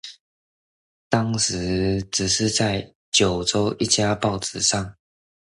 [1.09, 4.95] 當時只是在九州一家報紙上